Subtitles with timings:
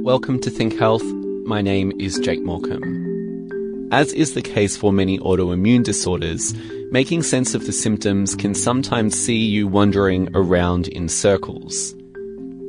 [0.00, 1.02] welcome to Think Health.
[1.46, 3.88] My name is Jake Morecambe.
[3.92, 6.54] As is the case for many autoimmune disorders,
[6.90, 11.94] making sense of the symptoms can sometimes see you wandering around in circles.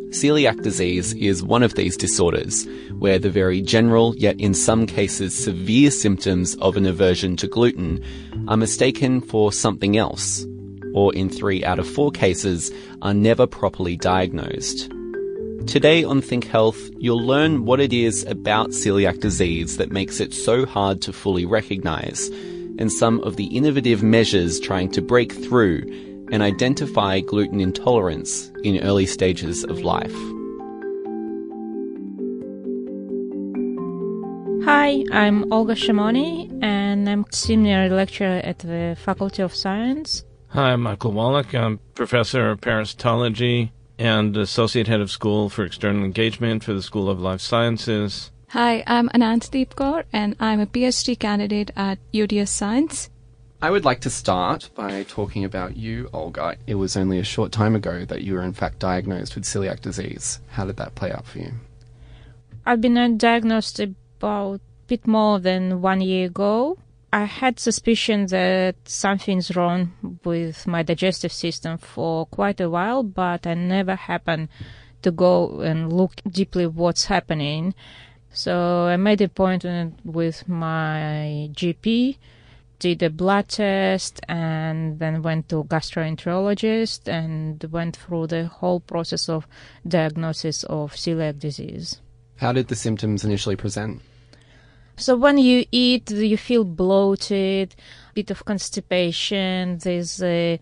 [0.10, 2.66] Celiac disease is one of these disorders,
[2.98, 8.02] where the very general, yet in some cases severe symptoms of an aversion to gluten
[8.48, 10.46] are mistaken for something else,
[10.94, 12.72] or in three out of four cases
[13.02, 14.90] are never properly diagnosed.
[15.66, 20.34] Today on Think Health, you'll learn what it is about celiac disease that makes it
[20.34, 22.30] so hard to fully recognize,
[22.78, 25.82] and some of the innovative measures trying to break through
[26.32, 30.14] and identify gluten intolerance in early stages of life.
[34.66, 40.24] Hi, I'm Olga Shimoni, and I'm senior lecturer at the Faculty of Science.
[40.50, 41.54] Hi, I'm Michael Wallach.
[41.54, 47.10] I'm professor of parasitology and associate head of school for external engagement for the School
[47.10, 48.32] of Life Sciences.
[48.50, 53.10] Hi, I'm Anantdeep Kaur, and I'm a PhD candidate at UTS Science.
[53.62, 56.58] I would like to start by talking about you, Olga.
[56.68, 59.82] It was only a short time ago that you were in fact diagnosed with celiac
[59.82, 60.40] disease.
[60.52, 61.54] How did that play out for you?
[62.68, 66.78] I've been diagnosed about a bit more than one year ago.
[67.14, 73.48] I had suspicion that something's wrong with my digestive system for quite a while, but
[73.48, 74.50] I never happened
[75.02, 77.74] to go and look deeply what's happening.
[78.32, 82.18] So I made an appointment with my GP
[82.80, 89.30] did a blood test and then went to gastroenterologist and went through the whole process
[89.30, 89.48] of
[89.88, 92.00] diagnosis of celiac disease.
[92.38, 94.02] How did the symptoms initially present?
[95.00, 97.76] So when you eat, you feel bloated,
[98.16, 99.78] bit of constipation.
[99.78, 100.60] There's a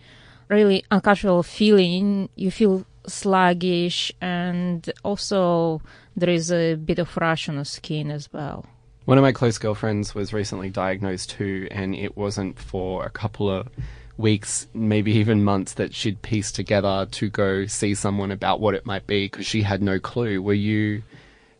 [0.50, 2.28] really uncomfortable feeling.
[2.36, 5.82] You feel sluggish, and also
[6.18, 8.66] there is a bit of rash on the skin as well.
[9.06, 13.50] One of my close girlfriends was recently diagnosed too, and it wasn't for a couple
[13.50, 13.70] of
[14.18, 18.86] weeks, maybe even months, that she'd piece together to go see someone about what it
[18.86, 20.42] might be because she had no clue.
[20.42, 21.04] Were you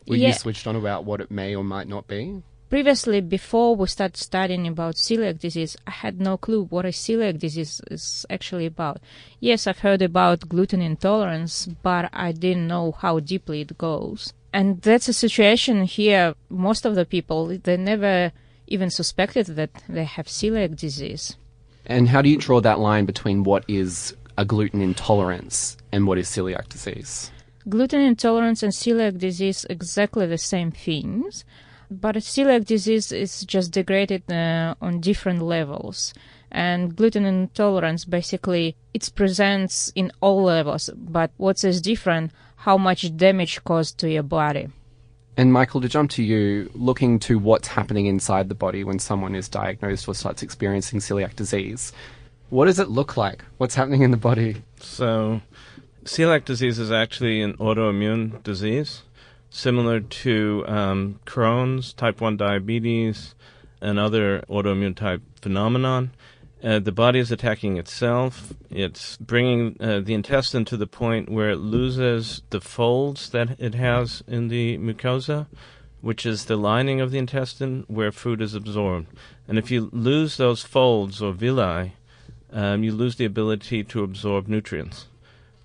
[0.08, 0.28] were Yeah.
[0.28, 2.42] you switched on about what it may or might not be?
[2.68, 7.38] Previously, before we started studying about celiac disease, I had no clue what a celiac
[7.38, 9.00] disease is actually about.
[9.40, 14.34] Yes, I've heard about gluten intolerance, but I didn't know how deeply it goes.
[14.52, 16.34] And that's a situation here.
[16.50, 18.32] Most of the people, they never
[18.68, 21.38] even suspected that they have celiac disease.
[21.86, 26.18] And how do you draw that line between what is a gluten intolerance and what
[26.18, 27.30] is celiac disease?
[27.70, 31.46] Gluten intolerance and celiac disease exactly the same things,
[31.90, 36.14] but celiac disease is just degraded uh, on different levels.
[36.52, 43.16] And gluten intolerance basically it presents in all levels, but what is different, how much
[43.18, 44.70] damage caused to your body.
[45.38, 49.36] And Michael, to jump to you, looking to what's happening inside the body when someone
[49.36, 51.92] is diagnosed or starts experiencing celiac disease,
[52.50, 53.44] what does it look like?
[53.58, 54.64] What's happening in the body?
[54.80, 55.42] So,
[56.06, 59.02] celiac disease is actually an autoimmune disease,
[59.56, 63.36] similar to um, Crohn's, type 1 diabetes,
[63.80, 66.12] and other autoimmune type phenomenon.
[66.62, 68.54] Uh, the body is attacking itself.
[68.70, 73.76] It's bringing uh, the intestine to the point where it loses the folds that it
[73.76, 75.48] has in the mucosa,
[76.02, 79.08] which is the lining of the intestine where food is absorbed.
[79.48, 81.94] And if you lose those folds or villi,
[82.52, 85.08] um, you lose the ability to absorb nutrients.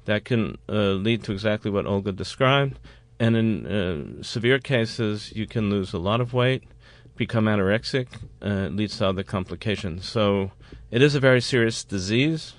[0.04, 2.78] That can uh, lead to exactly what Olga described.
[3.20, 6.64] And in uh, severe cases, you can lose a lot of weight,
[7.16, 8.06] become anorexic,
[8.40, 10.08] uh, leads to other complications.
[10.08, 10.52] So
[10.90, 12.54] it is a very serious disease.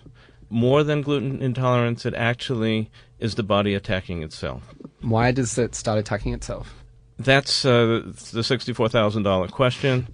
[0.52, 4.62] More than gluten intolerance, it actually is the body attacking itself.
[5.02, 6.76] Why does it start attacking itself?
[7.18, 10.10] That's uh, the $64,000 question.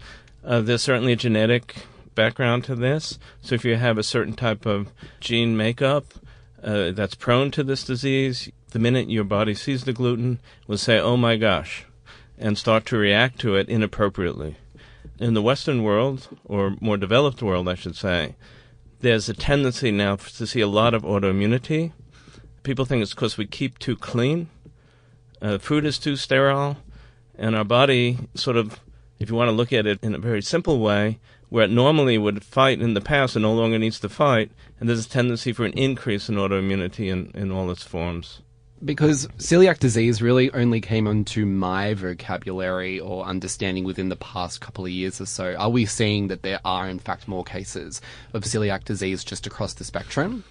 [0.46, 1.76] Uh, there's certainly a genetic
[2.16, 3.20] background to this.
[3.42, 6.06] So if you have a certain type of gene makeup
[6.68, 11.00] uh, that's prone to this disease, the minute your body sees the gluten, will say,
[11.00, 11.86] oh my gosh,
[12.38, 14.58] and start to react to it inappropriately.
[15.18, 18.36] In the Western world, or more developed world, I should say,
[19.00, 21.94] there's a tendency now to see a lot of autoimmunity.
[22.64, 24.50] People think it's because we keep too clean,
[25.42, 26.78] uh, food is too sterile,
[27.38, 28.82] and our body sort of,
[29.20, 32.18] if you want to look at it in a very simple way, where it normally
[32.18, 35.54] would fight in the past and no longer needs to fight, and there's a tendency
[35.54, 38.42] for an increase in autoimmunity in, in all its forms.
[38.84, 44.86] Because celiac disease really only came onto my vocabulary or understanding within the past couple
[44.86, 45.56] of years or so.
[45.56, 48.02] Are we seeing that there are, in fact, more cases
[48.34, 50.44] of celiac disease just across the spectrum?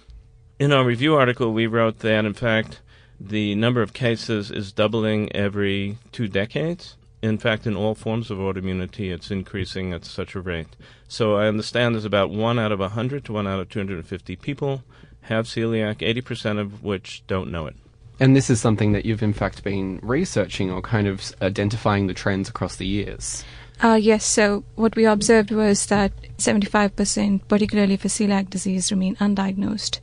[0.59, 2.81] In our review article, we wrote that, in fact,
[3.19, 6.95] The number of cases is doubling every two decades.
[7.27, 10.75] In fact, in all forms of autoimmunity, it's increasing at such a rate.
[11.07, 14.83] So I understand there's about one out of 100 to one out of 250 people
[15.23, 17.75] have celiac, 80% of which don't know it.
[18.19, 22.13] And this is something that you've in fact been researching or kind of identifying the
[22.13, 23.43] trends across the years.
[23.83, 29.99] Uh, yes, so what we observed was that 75%, particularly for celiac disease, remain undiagnosed.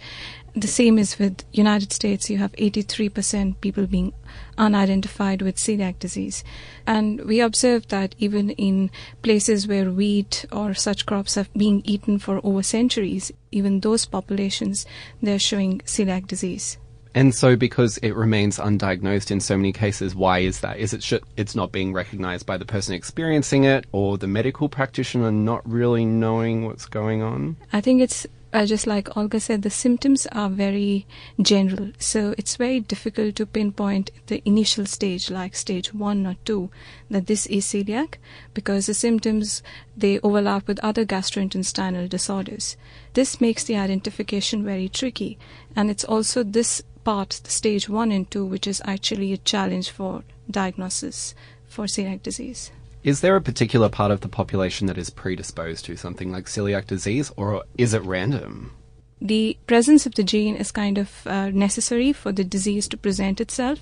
[0.57, 2.31] The same is with United States.
[2.31, 4.13] You have 83% people being
[4.57, 6.45] unidentified with celiac disease.
[6.87, 12.21] And we observed that even in places where wheat or such crops have been eaten
[12.21, 14.87] for over centuries, even those populations,
[15.21, 16.79] they're showing celiac disease.
[17.15, 20.79] And so, because it remains undiagnosed in so many cases, why is that?
[20.79, 24.69] Is it sh- it's not being recognized by the person experiencing it, or the medical
[24.69, 27.57] practitioner not really knowing what's going on?
[27.73, 31.07] I think it's uh, just like Olga said, the symptoms are very
[31.43, 31.91] general.
[31.99, 36.71] So it's very difficult to pinpoint the initial stage, like stage one or two,
[37.11, 38.15] that this is celiac,
[38.55, 39.63] because the symptoms
[39.97, 42.77] they overlap with other gastrointestinal disorders.
[43.15, 45.37] This makes the identification very tricky,
[45.75, 49.91] and it's also this part, the stage one and two, which is actually a challenge
[49.91, 51.35] for diagnosis
[51.67, 52.71] for celiac disease.
[53.03, 56.87] Is there a particular part of the population that is predisposed to something like celiac
[56.87, 58.73] disease, or is it random?
[59.21, 63.41] The presence of the gene is kind of uh, necessary for the disease to present
[63.41, 63.81] itself,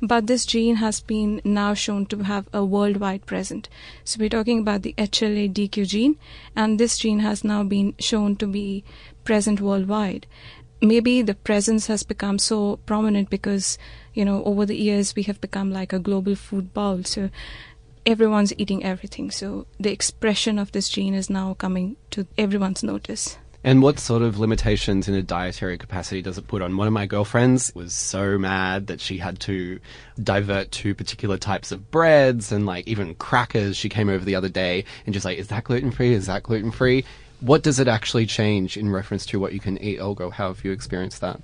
[0.00, 3.68] but this gene has been now shown to have a worldwide present.
[4.04, 6.16] So we're talking about the HLA-DQ gene,
[6.56, 8.84] and this gene has now been shown to be
[9.24, 10.26] present worldwide
[10.82, 13.78] maybe the presence has become so prominent because
[14.12, 17.30] you know over the years we have become like a global food bowl so
[18.04, 23.38] everyone's eating everything so the expression of this gene is now coming to everyone's notice
[23.64, 26.76] and what sort of limitations in a dietary capacity does it put on?
[26.76, 29.78] One of my girlfriends was so mad that she had to
[30.20, 33.76] divert to particular types of breads and like even crackers.
[33.76, 36.12] She came over the other day and just like, is that gluten free?
[36.12, 37.04] Is that gluten free?
[37.42, 40.30] What does it actually change in reference to what you can eat, Olga?
[40.30, 41.40] How have you experienced that?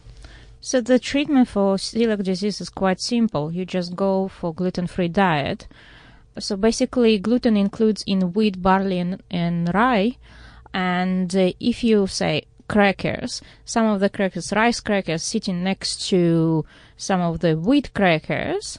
[0.61, 3.53] So the treatment for celiac disease is quite simple.
[3.53, 5.67] You just go for gluten-free diet.
[6.39, 10.17] So basically, gluten includes in wheat, barley, and, and rye.
[10.73, 16.65] And uh, if you say crackers, some of the crackers, rice crackers, sitting next to
[16.97, 18.79] some of the wheat crackers,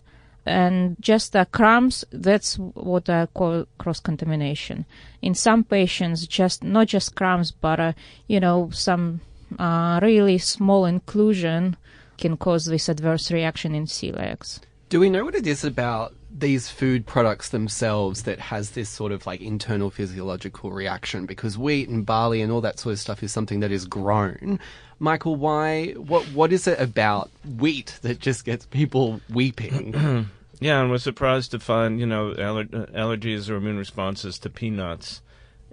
[0.50, 4.86] and just the crumbs that's what i call cross contamination
[5.22, 7.94] in some patients just not just crumbs but uh,
[8.28, 9.22] you know some
[9.58, 11.76] uh, really small inclusion
[12.18, 14.60] can cause this adverse reaction in celiacs
[14.90, 19.12] do we know what it is about these food products themselves that has this sort
[19.12, 21.28] of like internal physiological reaction?
[21.28, 24.60] Because wheat and barley and all that sort of stuff is something that is grown.
[24.98, 27.30] Michael why what what is it about
[27.60, 29.94] wheat that just gets people weeping
[30.60, 35.22] Yeah, and was surprised to find, you know, aller- allergies or immune responses to peanuts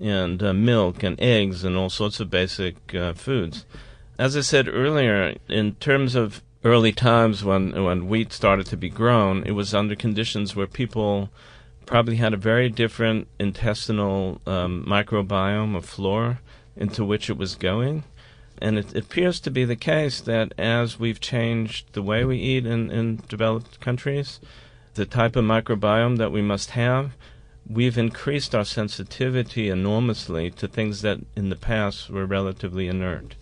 [0.01, 3.65] and uh, milk and eggs and all sorts of basic uh, foods.
[4.19, 8.89] As I said earlier, in terms of early times when when wheat started to be
[8.89, 11.31] grown, it was under conditions where people
[11.87, 16.41] probably had a very different intestinal um, microbiome of flora
[16.77, 18.05] into which it was going.
[18.59, 22.39] And it, it, appears to be the case that as we've changed the way we
[22.39, 24.41] eat in, in developed countries,
[24.97, 27.17] the type of microbiome that we must have,
[27.69, 33.37] we've increased our sensitivity enormously to things that in the past were relatively inert.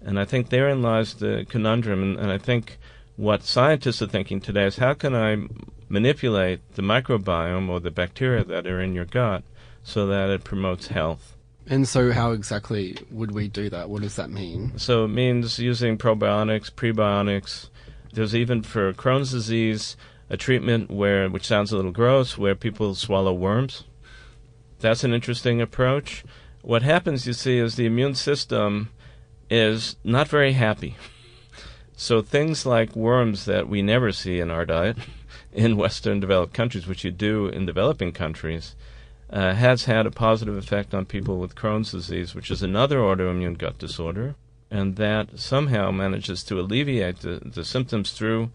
[0.00, 2.02] And I think therein lies the conundrum.
[2.02, 2.78] And, and I think
[3.16, 5.46] what scientists are thinking today is how can I
[5.88, 9.44] manipulate the microbiome or the bacteria that are in your gut
[9.82, 11.36] so that it promotes health?
[11.68, 13.88] And so, how exactly would we do that?
[13.88, 14.76] What does that mean?
[14.78, 17.68] So, it means using probiotics, prebiotics.
[18.12, 19.96] There's even for Crohn's disease,
[20.32, 23.84] a treatment where, which sounds a little gross, where people swallow worms.
[24.80, 26.24] That's an interesting approach.
[26.62, 28.88] What happens, you see, is the immune system
[29.50, 30.96] is not very happy.
[31.94, 34.96] So things like worms that we never see in our diet
[35.52, 38.74] in Western developed countries, which you do in developing countries,
[39.28, 43.58] uh, has had a positive effect on people with Crohn's disease, which is another autoimmune
[43.58, 44.34] gut disorder,
[44.70, 48.50] and that somehow manages to alleviate the, the symptoms through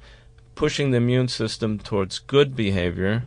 [0.58, 3.24] pushing the immune system towards good behavior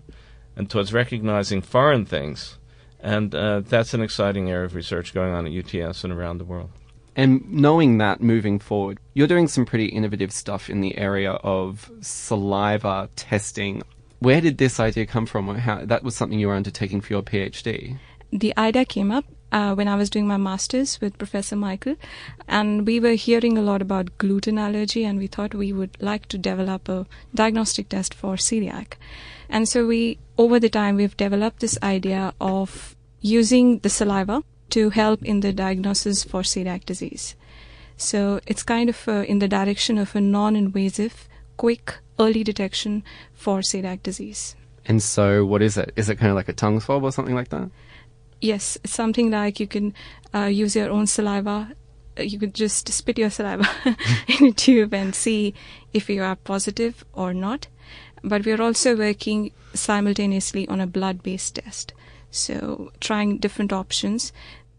[0.57, 2.59] and towards recognizing foreign things.
[2.99, 6.45] And uh, that's an exciting area of research going on at UTS and around the
[6.45, 6.71] world.
[7.17, 11.91] And knowing that moving forward, you're doing some pretty innovative stuff in the area of
[12.01, 13.83] saliva testing.
[14.19, 15.55] Where did this idea come from?
[15.55, 17.99] How, that was something you were undertaking for your PhD.
[18.33, 21.97] The idea came up uh, when I was doing my master's with Professor Michael,
[22.49, 26.27] and we were hearing a lot about gluten allergy, and we thought we would like
[26.27, 28.95] to develop a diagnostic test for celiac.
[29.49, 34.91] And so we, over the time, we've developed this idea of using the saliva to
[34.91, 37.35] help in the diagnosis for celiac disease.
[37.97, 43.03] So it's kind of uh, in the direction of a non-invasive, quick, early detection
[43.35, 44.57] for celiac disease.
[44.87, 45.93] And so, what is it?
[45.97, 47.71] Is it kind of like a tongue swab or something like that?
[48.41, 49.95] Yes, something like you can
[50.35, 51.73] uh, use your own saliva.
[52.19, 53.69] Uh, You could just spit your saliva
[54.41, 55.55] in a tube and see
[55.93, 57.69] if you are positive or not.
[58.23, 61.93] But we're also working simultaneously on a blood based test.
[62.31, 64.33] So, trying different options.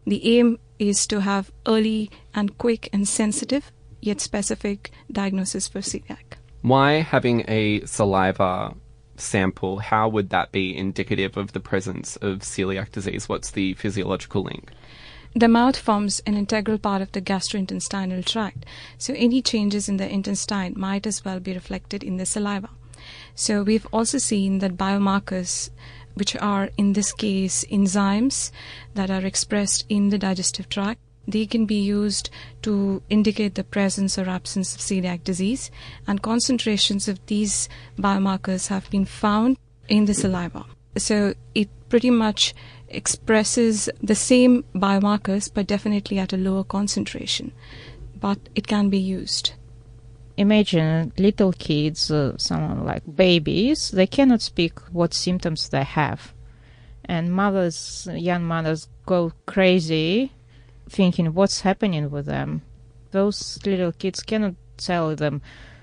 [0.06, 6.38] The aim is to have early and quick and sensitive, yet specific diagnosis for celiac.
[6.62, 8.74] Why having a saliva
[9.16, 9.78] sample?
[9.78, 13.28] How would that be indicative of the presence of celiac disease?
[13.28, 14.70] What's the physiological link?
[15.34, 18.66] The mouth forms an integral part of the gastrointestinal tract,
[18.98, 22.68] so any changes in the intestine might as well be reflected in the saliva.
[23.34, 25.70] So we've also seen that biomarkers,
[26.14, 28.50] which are in this case enzymes
[28.94, 32.30] that are expressed in the digestive tract, they can be used
[32.62, 35.70] to indicate the presence or absence of celiac disease,
[36.06, 39.56] and concentrations of these biomarkers have been found
[39.88, 40.64] in the saliva.
[40.96, 42.54] So it pretty much
[42.88, 47.52] expresses the same biomarkers, but definitely at a lower concentration.
[48.20, 49.52] But it can be used.
[50.36, 56.32] Imagine little kids, uh, someone like babies, they cannot speak what symptoms they have.
[57.04, 60.32] And mothers, young mothers, go crazy
[60.88, 62.62] thinking what's happening with them.
[63.10, 65.42] Those little kids cannot tell them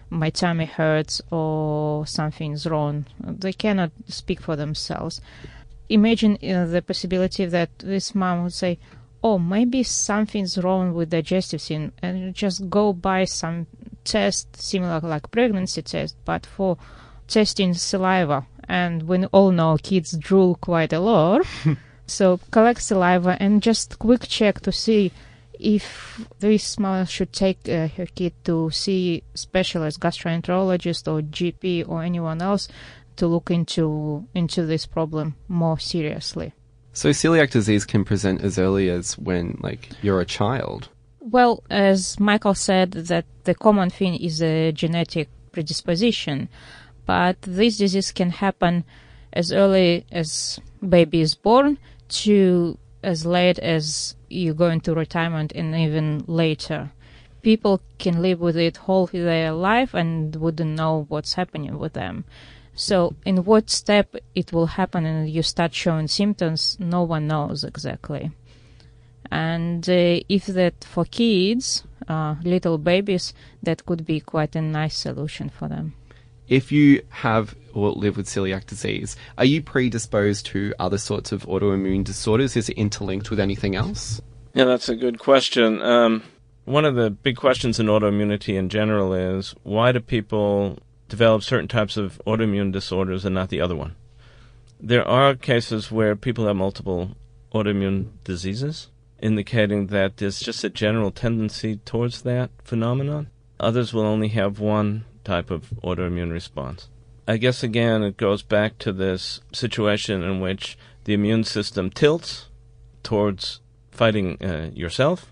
[0.10, 3.06] my tummy hurts or something's wrong.
[3.20, 5.22] They cannot speak for themselves.
[5.88, 8.79] Imagine uh, the possibility that this mom would say,
[9.24, 13.68] "Oh, maybe something's wrong with digestive system," and just go buy some
[14.03, 16.77] test similar like pregnancy test, but for
[17.27, 18.46] testing saliva.
[18.68, 21.46] And we all know kids drool quite a lot.
[22.10, 25.12] So collect saliva and just quick check to see
[25.60, 32.01] if this mother should take uh, her kid to see specialist gastroenterologist or GP or
[32.04, 32.68] anyone else
[33.18, 36.54] to look into into this problem more seriously.
[36.94, 40.89] So, celiac disease can present as early as when, like, you're a child.
[41.20, 46.50] Well, as Michael said, that the common thing is a genetic predisposition,
[47.06, 48.86] but this disease can happen
[49.32, 51.78] as early as baby is born
[52.10, 56.92] to as late as you go into retirement and even later.
[57.42, 62.25] People can live with it whole their life and wouldn't know what's happening with them.
[62.75, 67.63] So, in what step it will happen and you start showing symptoms, no one knows
[67.63, 68.32] exactly.
[69.32, 74.98] And uh, if that for kids, uh, little babies, that could be quite a nice
[74.98, 75.94] solution for them.
[76.50, 81.46] If you have or live with celiac disease, are you predisposed to other sorts of
[81.46, 82.58] autoimmune disorders?
[82.58, 84.20] Is it interlinked with anything else?
[84.56, 85.79] Yeah, that's a good question.
[85.82, 86.24] Um,
[86.65, 91.68] one of the big questions in autoimmunity in general is why do people develop certain
[91.68, 93.96] types of autoimmune disorders and not the other one?
[94.79, 97.12] There are cases where people have multiple
[97.53, 98.88] autoimmune diseases,
[99.22, 103.29] indicating that there's just a general tendency towards that phenomenon.
[103.60, 106.88] Others will only have one type of autoimmune response.
[107.27, 112.48] I guess again it goes back to this situation in which the immune system tilts
[113.03, 113.59] towards
[113.91, 115.31] fighting uh, yourself,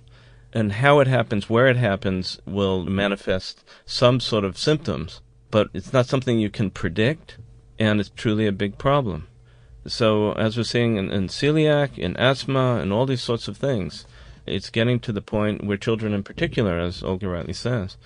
[0.53, 5.93] and how it happens, where it happens, will manifest some sort of symptoms, but it's
[5.93, 7.37] not something you can predict,
[7.79, 9.27] and it's truly a big problem.
[9.87, 14.05] So, as we're seeing in, in celiac, in asthma, and all these sorts of things,
[14.45, 17.97] it's getting to the point where children, in particular, as Olga rightly says,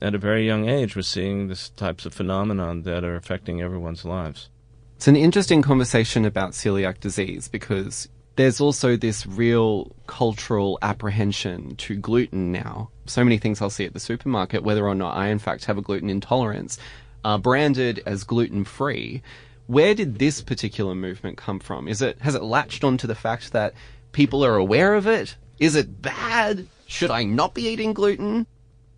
[0.00, 4.04] at a very young age, we're seeing these types of phenomenon that are affecting everyone's
[4.04, 4.48] lives.
[4.96, 11.96] It's an interesting conversation about celiac disease because there's also this real cultural apprehension to
[11.96, 12.90] gluten now.
[13.06, 15.78] So many things I'll see at the supermarket, whether or not I in fact have
[15.78, 16.78] a gluten intolerance,
[17.24, 19.22] are branded as gluten free.
[19.66, 21.88] Where did this particular movement come from?
[21.88, 23.74] Is it has it latched onto the fact that
[24.12, 25.36] people are aware of it?
[25.58, 26.66] Is it bad?
[26.86, 28.46] Should I not be eating gluten?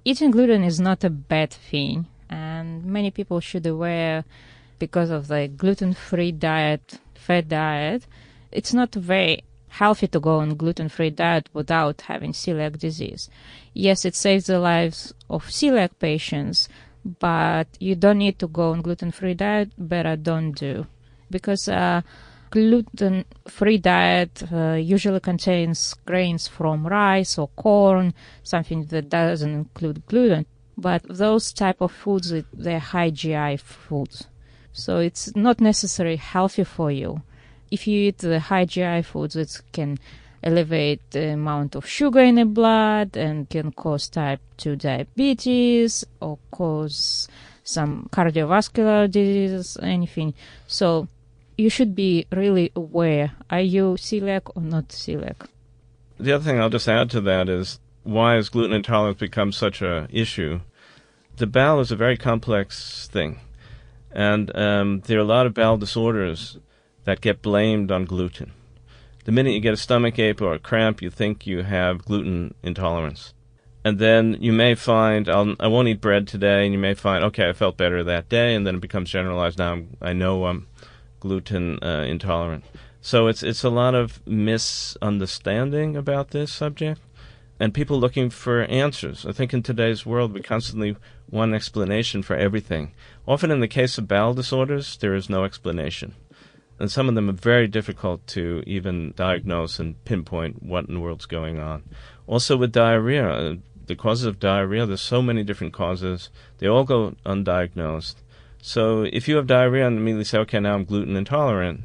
[0.03, 4.25] Eating gluten is not a bad thing, and many people should aware
[4.79, 8.07] because of the gluten-free diet, fat diet.
[8.51, 13.29] It's not very healthy to go on gluten-free diet without having celiac disease.
[13.75, 16.67] Yes, it saves the lives of celiac patients,
[17.05, 19.71] but you don't need to go on gluten-free diet.
[19.77, 20.87] Better don't do,
[21.31, 22.01] because uh,
[22.51, 30.07] gluten free diet uh, usually contains grains from rice or corn, something that doesn't include
[30.07, 30.47] gluten.
[30.77, 34.27] But those type of foods, they're high GI foods.
[34.73, 37.23] So it's not necessarily healthy for you.
[37.71, 39.99] If you eat the high GI foods, it can
[40.43, 46.39] elevate the amount of sugar in the blood and can cause type 2 diabetes or
[46.51, 47.29] cause
[47.63, 50.35] some cardiovascular diseases, anything.
[50.67, 51.09] So
[51.61, 53.33] you should be really aware.
[53.51, 55.47] Are you celiac or not celiac?
[56.19, 59.83] The other thing I'll just add to that is why has gluten intolerance become such
[59.83, 60.61] a issue?
[61.37, 63.41] The bowel is a very complex thing,
[64.11, 66.59] and um, there are a lot of bowel disorders
[67.05, 68.53] that get blamed on gluten.
[69.25, 72.55] The minute you get a stomach ache or a cramp, you think you have gluten
[72.63, 73.35] intolerance.
[73.85, 76.93] And then you may find, I'll, I will not eat bread today, and you may
[76.93, 79.59] find, okay, I felt better that day, and then it becomes generalized.
[79.59, 80.67] Now I'm, i know I'm
[81.21, 82.65] gluten uh, intolerant.
[83.01, 87.01] So it's it's a lot of misunderstanding about this subject,
[87.59, 89.25] and people looking for answers.
[89.25, 90.97] I think in today's world we constantly
[91.31, 92.93] want explanation for everything.
[93.29, 96.15] Often in the case of bowel disorders, there is no explanation
[96.81, 101.01] and some of them are very difficult to even diagnose and pinpoint what in the
[101.01, 101.83] world's going on.
[102.27, 103.55] Also with diarrhea, uh,
[103.87, 106.31] the causes of diarrhea, there's so many different causes.
[106.57, 108.15] They all go undiagnosed.
[108.63, 111.83] So if you have diarrhea and immediately say, okay, now I'm gluten intolerant,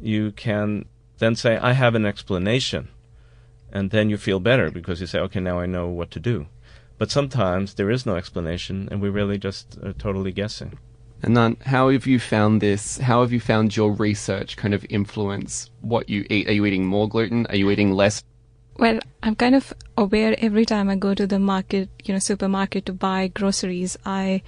[0.00, 0.86] you can
[1.18, 2.88] then say, I have an explanation.
[3.72, 6.46] And then you feel better because you say, okay, now I know what to do.
[6.98, 10.78] But sometimes there is no explanation and we really just are totally guessing.
[11.22, 12.98] And then, how have you found this?
[12.98, 16.48] How have you found your research kind of influence what you eat?
[16.48, 17.46] Are you eating more gluten?
[17.46, 18.22] Are you eating less?
[18.78, 22.84] Well, I'm kind of aware every time I go to the market, you know, supermarket
[22.86, 24.42] to buy groceries, I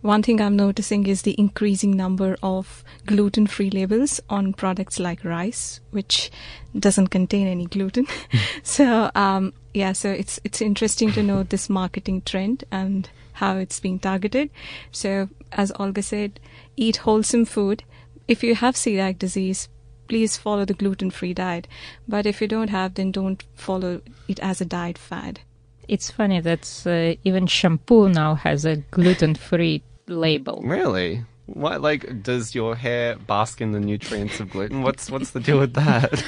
[0.00, 5.24] one thing I'm noticing is the increasing number of gluten free labels on products like
[5.24, 6.30] rice, which
[6.78, 8.06] doesn't contain any gluten.
[8.62, 13.80] so, um, yeah, so it's, it's interesting to know this marketing trend and how it's
[13.80, 14.50] being targeted.
[14.92, 16.38] So, as Olga said,
[16.76, 17.82] eat wholesome food.
[18.28, 19.68] If you have celiac disease,
[20.08, 21.66] please follow the gluten free diet.
[22.06, 25.40] But if you don't have, then don't follow it as a diet fad.
[25.88, 30.62] It's funny that uh, even shampoo now has a gluten free label.
[30.64, 31.24] Really?
[31.46, 34.82] What like does your hair bask in the nutrients of gluten?
[34.82, 36.22] What's what's the deal with that?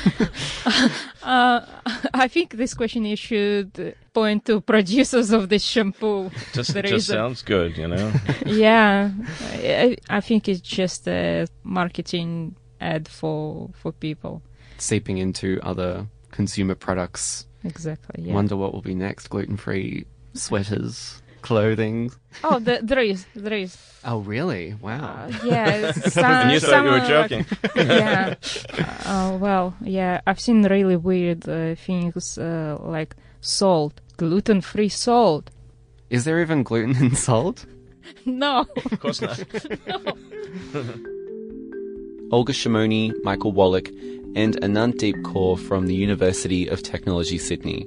[1.23, 1.61] uh,
[2.15, 6.31] I think this question you should point to producers of this shampoo.
[6.55, 8.13] Just, just sounds good, you know.
[8.47, 9.11] yeah,
[9.53, 14.43] I, I think it's just a marketing ad for for people
[14.79, 17.47] seeping into other consumer products.
[17.65, 18.25] Exactly.
[18.25, 18.35] Yeah.
[18.35, 22.11] Wonder what will be next: gluten-free sweaters clothing.
[22.45, 23.77] Oh, the, there is, there is.
[24.05, 24.75] Oh, really?
[24.75, 25.27] Wow.
[25.27, 25.93] Uh, yeah.
[25.93, 27.47] Some, and you thought you were joking.
[27.63, 28.35] Like, yeah.
[29.05, 30.21] Uh, well, yeah.
[30.27, 35.51] I've seen really weird uh, things uh, like salt, gluten-free salt.
[36.09, 37.67] Is there even gluten in salt?
[38.25, 38.67] no.
[38.91, 39.39] Of course not.
[39.87, 40.15] no.
[42.33, 43.89] Olga Shimoni, Michael Wallach,
[44.35, 47.87] and Anant Deep Kaur from the University of Technology, Sydney.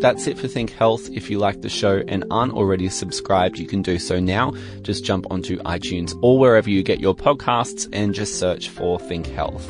[0.00, 1.10] That's it for Think Health.
[1.10, 4.52] If you like the show and aren't already subscribed, you can do so now.
[4.82, 9.26] Just jump onto iTunes or wherever you get your podcasts and just search for Think
[9.26, 9.68] Health.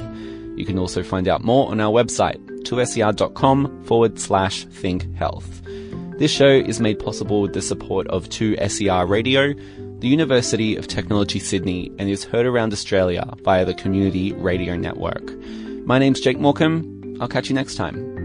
[0.57, 5.63] You can also find out more on our website, 2ser.com forward slash think health.
[6.19, 9.55] This show is made possible with the support of 2SER Radio,
[9.99, 15.33] the University of Technology Sydney, and is heard around Australia via the Community Radio Network.
[15.87, 17.17] My name's Jake Morecambe.
[17.21, 18.16] I'll catch you next time.